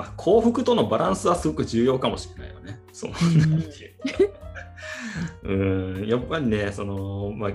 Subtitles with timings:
[0.00, 2.80] まあ、幸福とのバランスはすごく重要かもしれないよね。
[2.90, 3.12] その
[5.42, 5.54] う。
[6.02, 6.08] ん。
[6.08, 7.50] やっぱりね、その、まあ、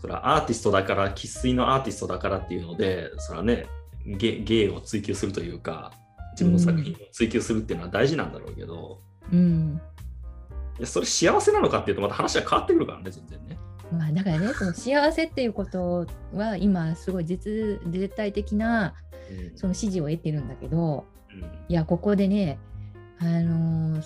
[0.00, 3.66] それはアーティストだから、生粋のアーティストだからっていうので、それはね、
[4.06, 5.92] 芸芸を追求するというか、
[6.32, 9.80] 自分の作品を追求するっていうのは大事なんだろうけど、うん、
[10.78, 13.58] いやそれ幸せなのかっていうと、また話は変わってくるからね、全然ね。
[13.92, 18.94] まあ、だからね、その幸せっていうことは今すごい絶絶対的な
[19.54, 21.13] その支持を得てるんだけど、うん、
[21.68, 22.58] いやここでね、
[23.18, 24.02] あのー、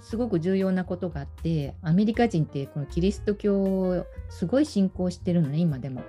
[0.00, 6.02] すごく重要なことがあってアメリカ人ってこのキリスト教をすごい信仰してるのね今でも、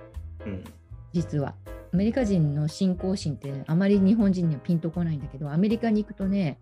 [0.46, 0.64] うん、
[1.12, 1.54] 実は。
[1.92, 6.58] アメリカ人の信仰心ってあまり日本人にはピンとこないんだけどアメリカに行くとね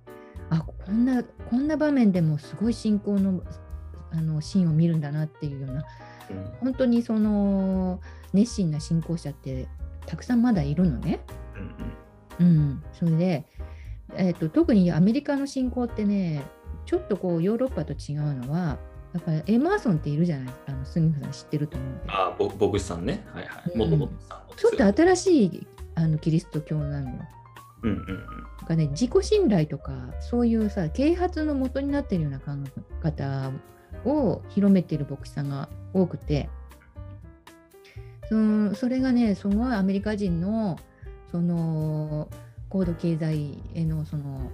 [0.51, 3.43] あこんなこんな場面でもすごい信仰の
[4.10, 5.84] あのシーンを見るんだなっていうような、
[6.30, 7.98] うん、本当にその
[8.34, 9.69] 熱心な信仰者って
[10.05, 11.21] たくさんまだいるのね。
[12.38, 13.46] うん、うん、それで、
[14.16, 16.43] えーと、特にアメリカの信仰ってね
[16.85, 18.79] ちょっとこうヨーロッパと違うのは
[19.15, 22.05] やっぱりエマーソンっているじゃないあのスミフさん知ってると思うんで。
[22.09, 23.24] ああ、牧師さんね。
[23.33, 23.77] はいはい。
[23.77, 27.16] もともとさんちょっと新しいあのキリスト教なのよ。
[27.83, 28.07] うんうんうん。
[28.07, 32.52] なんかね、自己信頼とか、そういうさ、啓発のもとになっているような考
[33.02, 33.51] え方
[34.05, 36.49] を広めている牧師さんが多くて、
[38.29, 40.79] そのそれがね、すごいアメリカ人の
[41.30, 42.29] その
[42.73, 44.51] 高度経済へのその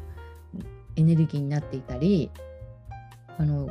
[0.96, 2.32] エネルギーになっていたり、
[3.38, 3.70] あの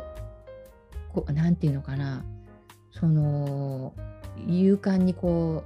[1.12, 2.24] こなんていうのかな、
[2.92, 3.94] その
[4.48, 5.66] 勇敢にこ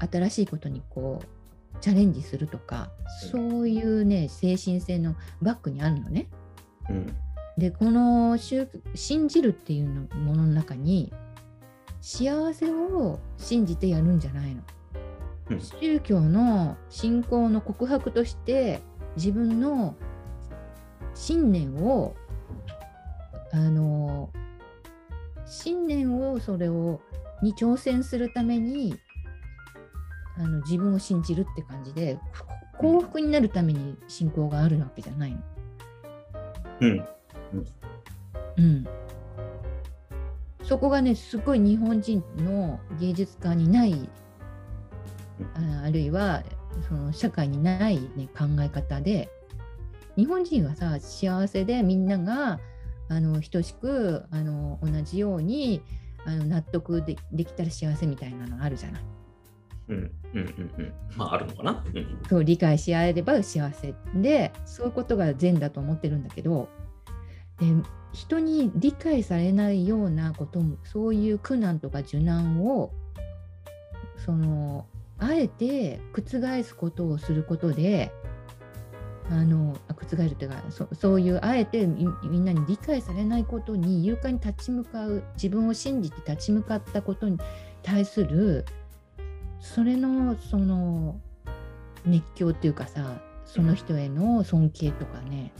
[0.00, 2.92] う新しいことにこうチャレンジするとか、
[3.32, 6.28] そういうね精神性のバックにあるのね。
[6.88, 7.16] うん、
[7.58, 11.12] でこの信じるっていうのものの中に
[12.00, 14.62] 幸せを信じてやるんじゃないの。
[15.50, 18.80] うん、宗教の信仰の告白として
[19.16, 19.94] 自分の
[21.14, 22.14] 信念を
[23.52, 24.30] あの
[25.46, 27.00] 信念をそれを
[27.42, 28.98] に挑戦するために
[30.36, 32.18] あの自分を信じるって感じで
[32.78, 35.38] 幸福になるために信仰があるわけじゃないの。
[36.80, 37.04] うん。
[38.56, 38.86] うん。
[40.62, 44.08] そこがねすごい日本人の芸術家にない
[45.54, 46.42] ああるいは
[46.88, 49.28] その社会にない、ね、考え方で
[50.16, 52.60] 日本人はさ幸せでみんなが
[53.08, 55.82] あの等しくあの同じように
[56.24, 59.02] あの納得でできたら幸せみたいなのがあるじゃない。
[59.86, 66.70] うんうんうんうん、まああるのかな、うん、そう理解し合えれば幸せでそういうことが善だと思ってるんだけど
[67.60, 67.66] で
[68.14, 72.92] 人に理解されないようなこともそういう苦難とか受難を
[74.24, 74.86] その
[75.24, 78.12] あえて覆すことをすることで
[79.30, 82.04] あの覆るというかそそういうあえてみ
[82.38, 87.38] んなに理解されないことに勇敢に立ち向かう自分を信じて立ち向かったことに
[87.82, 88.66] 対する
[89.60, 91.18] それのその
[92.04, 95.52] 熱狂っていうかさその人への尊敬とかね。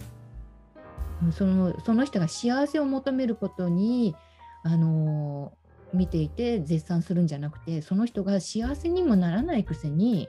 [1.33, 4.15] そのその人が幸せを求めることに
[4.63, 5.53] あの
[5.95, 10.29] 見ていて絶賛するんじゃなくてその人が幸せにもならないくせに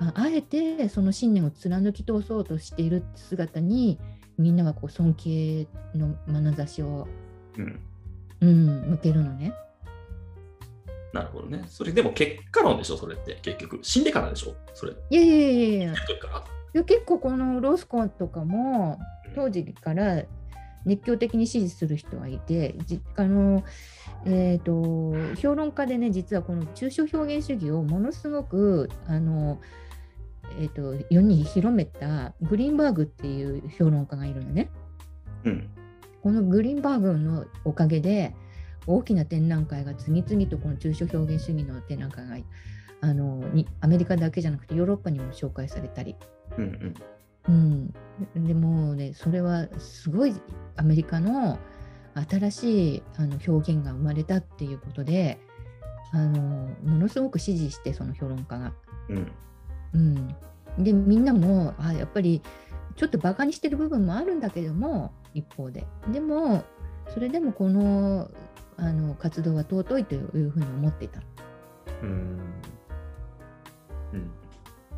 [0.00, 3.98] ああえてその信念を貫き通そうとしている姿に
[4.38, 7.06] みんながこう尊敬の眼差しを、
[7.56, 7.80] うん、
[8.40, 9.54] うん、向けるのね。
[11.12, 11.64] なるほどね。
[11.68, 13.78] それでも結果論でしょ、それって結局。
[13.82, 14.92] 死んでからでしょ、それ。
[15.10, 15.92] いやいやいやいや。
[15.92, 18.98] いや結構このロスコンとかも
[19.34, 20.22] 当時から
[20.84, 22.74] 熱狂的に支持する人はいて、
[23.16, 23.62] あの
[24.24, 29.60] えーと、評論家でね実はこの抽象表現主義をものすごくあの、
[30.60, 34.70] えーと、世に広めたグリーンバーグっていう評論家がいるのね。
[35.44, 35.70] うん、
[36.22, 38.34] このグリーンバーグのおかげで
[38.86, 42.36] 大きな展覧会が次々とこの抽象表現主義の展覧会が
[43.00, 46.14] あのにアメリカだけじゃなくてヨーロッパにも紹介されたり。
[46.56, 46.94] うん、うん
[47.48, 47.92] うん、
[48.36, 50.34] でもねそれはすごい
[50.76, 51.58] アメリカの
[52.28, 55.38] 新しいあの表現が生まれたっていうことで
[56.12, 56.40] あの
[56.84, 58.72] ものすごく支持してその評論家が。
[59.08, 59.32] うん。
[59.94, 60.36] うん、
[60.78, 62.40] でみんなもあやっぱり
[62.96, 65.86] ちょっとバカにしてる部分もあるんだけども一方で。
[66.10, 66.64] でも
[67.08, 68.30] それでもこの
[68.76, 71.20] あの活動は尊いというふうに思っていた。
[72.02, 72.38] うんうん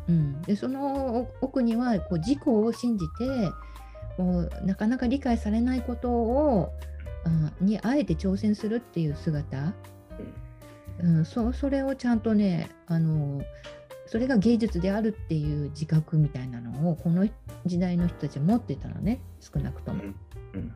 [0.07, 3.51] うん、でその奥にはこう自己を信じて
[4.17, 6.71] もうなかなか理解されないことを
[7.59, 9.73] にあえて挑戦するっていう姿、
[10.99, 13.41] うん、そそれをちゃんとねあの
[14.05, 17.27] それが芸術であるっていう自覚みたいなのをこの
[17.65, 20.03] 時代の人たちは持ってたのね少なくとも。
[20.03, 20.15] うん。
[20.53, 20.71] うん。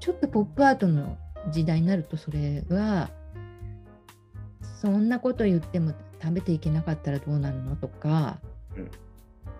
[0.00, 1.16] ちょっとポップアートの
[1.52, 3.10] 時代になるとそれは
[4.80, 7.74] そんなこと言っても食べていけなかったらどうなるの？
[7.76, 8.38] とか、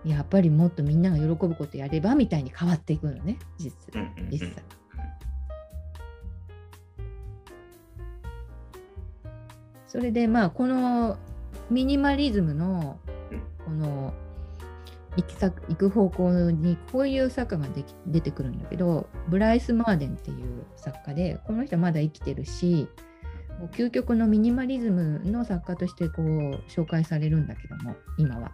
[0.05, 4.63] やっぱりもっとみんなが喜ぶことやればみたいに変わっていくのね実うんうんうん実際。
[9.87, 11.17] それでまあこの
[11.69, 12.99] ミニマリズムの
[13.31, 13.41] うん。
[13.65, 14.13] この
[15.15, 22.87] 行き先行く方向にこういう作家ができ出てくるんだけどブライス・マーデンっていう作家でこの人はまだ生きてるし
[23.63, 26.25] もう究極のミニマリズムの作家としてこう
[26.69, 28.51] 紹介されるんだけども今は。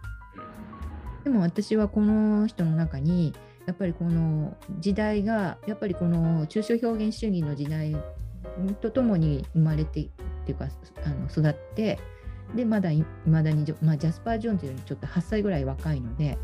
[1.23, 3.33] でも私はこの人の中に
[3.65, 7.95] やっぱりこの時代がやっぱりこの抽象表現主義の時代
[8.81, 10.05] とともに生まれてっ
[10.45, 10.67] ていうか
[11.03, 11.99] あの育って
[12.55, 16.37] でまだいまだにまあ、ジャスパー・ジョーンズよりちょっと8歳ぐらい若いので、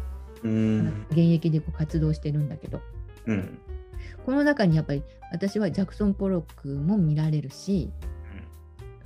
[0.43, 1.05] うん。
[1.09, 2.81] 現役でこう活動してるんだけど。
[3.27, 3.59] うん。
[4.23, 7.91] この中にやっぱり私はジャクソン・ポロックも見られるし、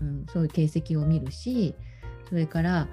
[0.02, 1.76] うん、そういう形跡を見るし
[2.30, 2.88] それから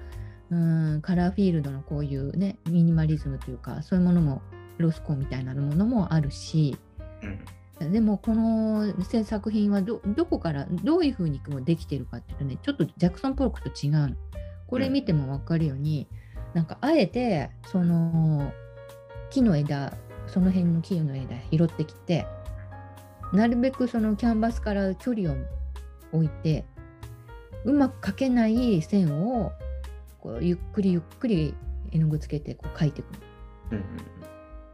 [0.49, 4.41] うんカラーフィールドのこういうねミニマリズムというかそういうものも
[4.77, 6.77] ロスコみたいなものもあるし
[7.21, 7.39] うん
[7.79, 14.15] でもこの制作品はどどこからどういうふうにこうできてるかっていうとねちょっとジャクソン・ポロックと違うの。
[14.67, 16.07] これ見ても分かるように、
[16.53, 18.51] なんかあえてその
[19.29, 19.93] 木の枝
[20.27, 22.25] その辺の木の枝拾ってきて
[23.33, 25.35] なるべくそのキャンバスから距離を
[26.11, 26.65] 置いて
[27.65, 29.51] うまく描けない線を
[30.19, 31.53] こうゆっくりゆっくり
[31.91, 33.19] 絵の具つけてこう描いていくの。
[33.71, 33.83] うん。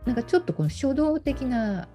[0.05, 1.87] なんかちょっとこの書道的な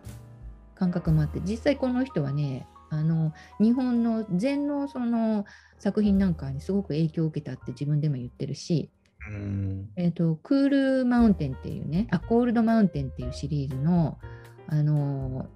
[0.74, 5.44] 感覚もあって実際この人はねあの日本の禅のその
[5.78, 8.90] 作品なんかにすごく影響を受けたって自分でも言ってるし、
[9.30, 9.88] うん。
[9.96, 10.68] えー、とクー
[11.00, 14.18] ルマウンテンっていうねあコールドマウンテンっていうシリーズの
[14.68, 15.46] あの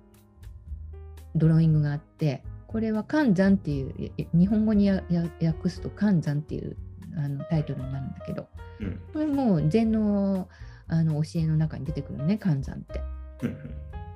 [1.35, 2.43] ドローイングがあって
[2.73, 6.77] これは「寒山」っていうえ日本語に訳すと「寒山」っていう
[7.17, 8.49] あのタイトルになるんだけど
[8.81, 9.01] うん。
[9.13, 10.49] これもう禅の
[10.89, 13.03] あの教えの中に出てくるね寒山って。
[13.43, 13.59] うん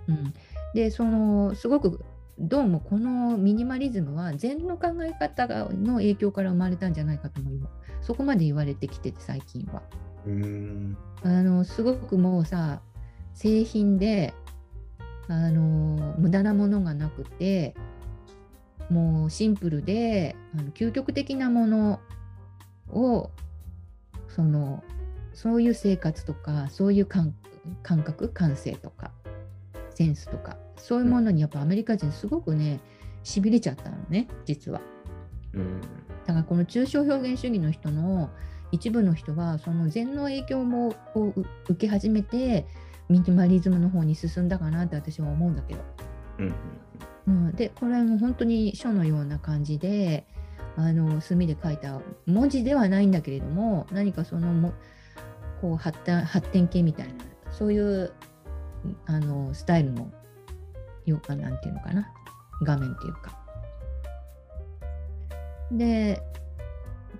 [0.09, 0.35] うん、
[0.75, 2.05] でそのすごく
[2.39, 7.69] どうもこのミニマリズムは禅の考え方がの影響から生まれたんじゃないかとも今
[8.03, 9.83] そこまで言われてきてて最近は。
[10.27, 10.97] うん。
[11.23, 12.81] あのすごくもうさ
[13.35, 14.33] 製品で
[15.29, 17.75] あの無駄なものがなくて
[18.91, 22.01] もうシンプルであの究極的なもの
[22.91, 23.31] を
[24.29, 24.85] その
[25.33, 27.35] そういう生活とかそういう感
[27.83, 29.11] 感覚感性とか
[29.91, 32.81] センスとかそういうものにやっぱアメリカ人すごくね
[33.25, 34.81] しびれちゃったのね実は。
[35.53, 35.81] うん。
[36.27, 38.31] だからこの抽象表現主義の人の
[38.73, 42.67] 一部の人はその禅の影響もこうう受け始めて
[43.09, 45.81] ミニマリズムの方に進んだかなって私は思うんだけど、
[46.39, 46.55] うん
[47.27, 50.25] うん、でこれはもう本当に書のような感じで
[50.77, 54.75] あの墨で書いた文字ではないんだけれども何かそのも
[55.61, 57.15] こう発展発展系みたいな
[57.51, 58.13] そういう
[59.07, 60.11] あのスタイルの
[61.07, 62.13] よあなんていうのかな
[62.63, 63.39] 画面っていうか。
[65.73, 66.23] で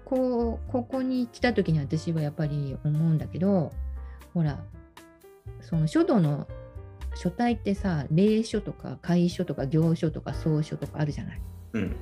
[0.05, 3.73] こうここに来た時に私はやっぱり思うんだけど
[4.35, 4.61] ほら
[5.61, 6.47] その書道の
[7.17, 11.41] 書体ってさ礼書とか楷書とか行書とか草書とかあるじゃない。
[11.75, 11.97] うん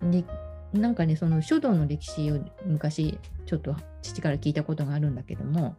[0.00, 0.24] うん、で
[0.72, 5.76] なんかねその書道の歴史を昔ちょっと父から聞いたことがあるんだけども、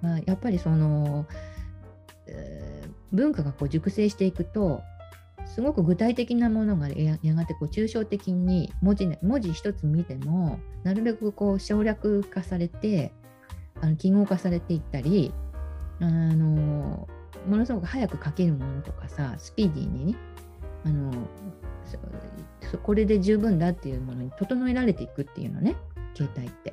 [0.00, 1.26] まあ、やっぱりその、
[2.26, 2.70] えー
[3.12, 4.82] 文化がこう熟成していくと
[5.46, 13.12] すごく具体的なものがややがてこう抽象的に文字,、ね、文字一つ見てもなるべくこう省略化されて
[13.80, 15.32] あの記号化されていったり
[16.00, 17.08] あの
[17.46, 20.18] ものすごく早く書けるものとかさスピーディーにね
[20.84, 21.12] あの
[22.82, 25.76] これで十分だっていうものに整えられていくっていうのね
[26.14, 26.72] 携帯って。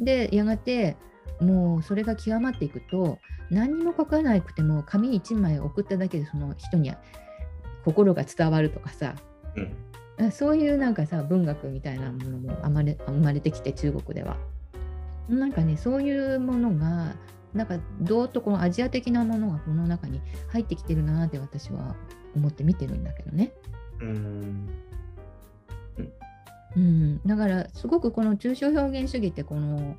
[0.00, 0.96] でやがて
[1.40, 3.18] もうそれが極まっていくと
[3.50, 6.92] 何にも書かなくても紙1枚送っただけでその人に
[7.84, 9.14] 心が伝わるとかさ
[9.56, 14.36] うんあそういうなんかさ文学みたいなものも生まれ生まれてきて中国では。
[15.28, 17.14] なんかねそういうものが
[17.54, 21.96] なんかどうとこのアジア的なものがこの中に入ってきてるなって私は
[22.34, 23.52] 思って見てるんだけどね。
[24.00, 24.68] うん。
[26.74, 29.96] うん、だからすごくこの抽象表現主義ってこの、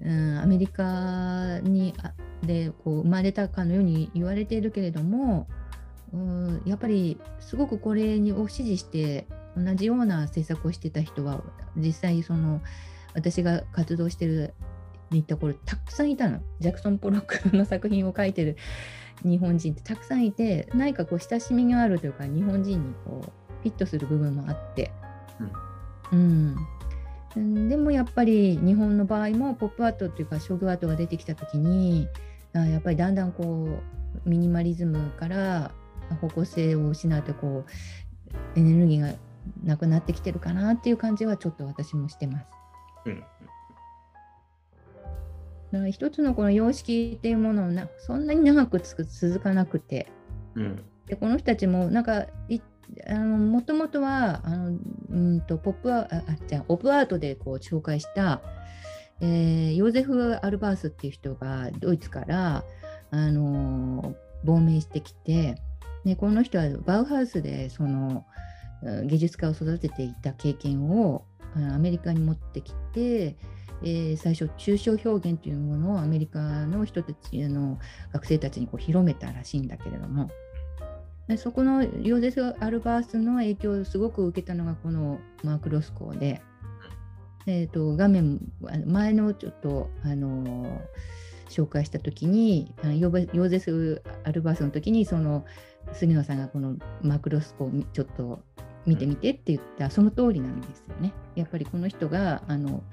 [0.00, 2.12] うん、アメリカにあ
[2.42, 5.48] でこう生まれたかのように言われているけれども、
[6.12, 9.26] うん、やっぱりすごくこれにを支持して
[9.56, 11.42] 同じような政策をしてた人は
[11.76, 12.60] 実際その
[13.14, 14.54] 私が活動してる
[15.10, 16.40] に行った頃たくさんいたの。
[16.60, 18.56] ジャクソン・ポロックの作品を描いてる
[19.24, 23.30] 日本人ってたくさんいて何かこう親しみがあるというか日本人にこう
[23.62, 24.92] フィットする部分もあって、
[26.12, 26.56] うん、
[27.36, 32.08] うん、でもやっぱり日本の場合もポップアートというか商業アートが出てきた時に
[32.52, 33.80] やっぱりだんだんこ
[34.24, 35.72] うミニマリズムから
[36.20, 39.14] 方向性を失ってこうエネルギーが
[39.64, 42.46] なくなってきてるかなっていう感じはちょっと私もしてます。
[43.06, 43.24] うん。
[45.90, 50.08] 一つのこの様式っていうものをなそんなに長く続かなくて、
[50.54, 52.26] うん、でこの人たちもなんか
[53.10, 54.78] もともとはあの
[55.10, 58.40] うんとポップアあじゃオプアートでこう紹介した、
[59.20, 62.64] えー、ヨーゼフ・アルバースっていう人がドイツから、
[63.10, 65.56] あの亡命してきて、
[66.04, 68.24] ね、この人はバウハウスでその
[69.06, 73.36] 技術家を育てていた経験をアメリカに持ってきて、
[73.82, 77.78] えー、最初抽象表現というものをアメリカの人たちの
[78.12, 80.30] 学生たちにこう広めたらしいんだけれども
[81.36, 86.40] そこのヨーゼフ・アルバースの影響をすごく受けたのがこのマーク・ロスコーで、
[87.46, 88.40] えーと、画面
[88.86, 90.80] 前のちょっとあの
[91.48, 95.44] 紹介した時にヨーゼフ・アルバースの時にその
[95.92, 98.40] 杉野さんがこのマク・ロスコーをちょっと
[98.86, 101.12] 見てみてって言ったその通りなんですよね。
[101.34, 102.84] やっぱりこの人があの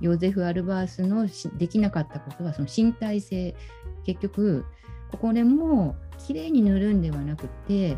[0.00, 1.26] ヨーゼフ・アルバースの
[1.56, 3.54] できなかったことはその身体性。
[4.04, 4.64] 結局
[5.20, 7.96] これもきれいに塗るんではなくて、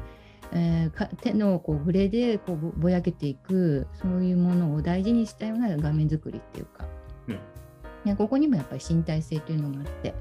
[0.52, 6.86] えー、手のこう触れでこうぼやけていくそういうものを大事にしたような画面作りっていうか、
[8.06, 10.14] うん、ここにもやっぱり身体性というのがあって。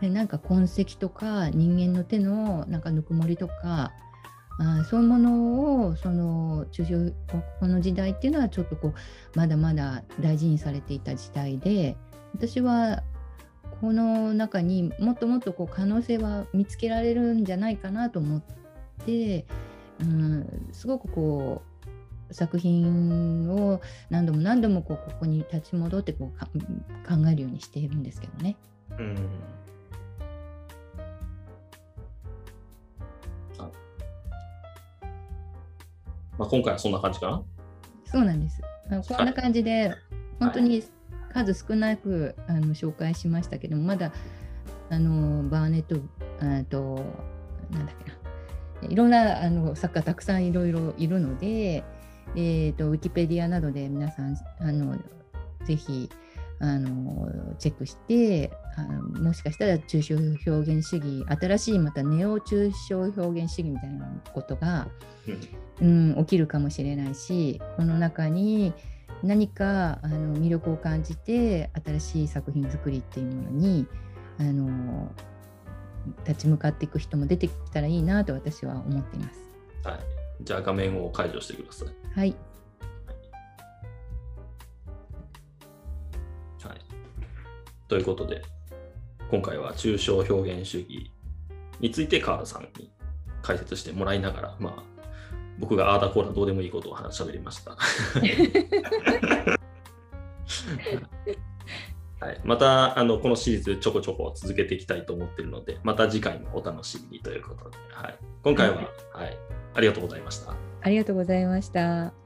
[0.00, 3.92] でなんか痕跡とか人間の手のなんかぬくもりとか
[4.58, 7.12] あそういうものをその中小
[7.60, 11.96] この時代っていうのはちょっとこうまだまだ大事にされていた時代で
[12.34, 13.02] 私は
[13.80, 18.42] この中にもっともっとこう可能性は見つけられるんじゃないかなと思っ
[19.04, 19.46] て、
[20.00, 21.62] うん、すごくこ
[22.30, 23.80] う作品を
[24.10, 26.58] 何度も何度もこうここに立ち戻ってこう
[27.08, 28.56] 考えるようにしているんですけどね。
[28.98, 29.28] うん
[36.38, 37.42] まあ、今回はそんな感じかな？
[38.04, 38.60] そうなんです。
[39.08, 39.94] こんな感じで、
[40.38, 40.84] 本当に
[41.32, 44.12] 数少なくあの紹介しましたけども、まだ
[44.90, 45.96] あのバーネット、
[46.40, 47.04] あと、
[47.70, 51.82] なんだっけな、いろんなあの作家たくさんいろいろいるので、
[52.36, 54.96] えーと、ウィキペディアなどで皆さん、あの
[55.64, 56.10] ぜひ
[56.60, 60.16] あのチェックしてあの、もしかしたら抽象
[60.50, 64.88] 表現主義、新しいまたネオ抽象表現主義みたいなことが、
[65.80, 68.72] うん、起きるかもしれないし、この中に、
[69.22, 73.86] 何かあの魅力を感じて新しい作品作りっていうものに
[74.38, 75.10] あの
[76.26, 79.40] 立ち向かっていく人も出てきたらいいなと私は思っています。
[79.82, 80.00] はい、
[80.42, 81.88] じゃあ画面を解除してください。
[81.88, 81.94] はい。
[82.14, 82.36] はい、
[87.88, 88.42] ということで
[89.30, 91.10] 今回は抽象表現主義
[91.80, 92.90] についてカールさんに
[93.42, 94.82] 解説してもらいながら、まあ、
[95.58, 97.76] 僕がああだこうだどうでもいいことを話しゃべりました。
[102.20, 108.76] はい、またあのこのシリーズちょこちょこ続けていきたいと思っているので、また次回もお楽しみにということで、はい、今回は、
[109.12, 109.36] はい、
[109.74, 110.54] ありがとうございました。
[110.80, 112.23] ありがとうございました。